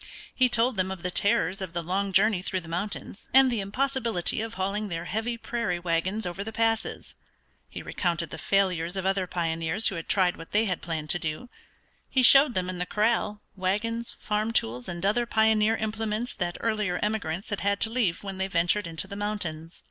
He 0.33 0.49
told 0.49 0.77
them 0.77 0.89
of 0.89 1.03
the 1.03 1.11
terrors 1.11 1.61
of 1.61 1.73
the 1.73 1.83
long 1.83 2.11
journey 2.11 2.41
through 2.41 2.61
the 2.61 2.67
mountains 2.67 3.29
and 3.35 3.51
the 3.51 3.59
impossibility 3.59 4.41
of 4.41 4.55
hauling 4.55 4.87
their 4.87 5.05
heavy 5.05 5.37
prairie 5.37 5.77
wagons 5.77 6.25
over 6.25 6.43
the 6.43 6.51
passes; 6.51 7.13
he 7.69 7.83
recounted 7.83 8.31
the 8.31 8.39
failures 8.39 8.97
of 8.97 9.05
other 9.05 9.27
pioneers 9.27 9.89
who 9.89 9.95
had 9.97 10.09
tried 10.09 10.37
what 10.37 10.53
they 10.53 10.65
had 10.65 10.81
planned 10.81 11.11
to 11.11 11.19
do; 11.19 11.49
he 12.09 12.23
showed 12.23 12.55
them 12.55 12.67
in 12.67 12.79
the 12.79 12.87
corral 12.87 13.41
wagons, 13.55 14.15
farm 14.19 14.51
tools, 14.51 14.89
and 14.89 15.05
other 15.05 15.27
pioneer 15.27 15.75
implements 15.75 16.33
that 16.33 16.57
earlier 16.61 16.97
emigrants 17.03 17.51
had 17.51 17.59
had 17.59 17.79
to 17.81 17.91
leave 17.91 18.23
when 18.23 18.39
they 18.39 18.47
ventured 18.47 18.87
into 18.87 19.05
the 19.07 19.15
mountains. 19.15 19.79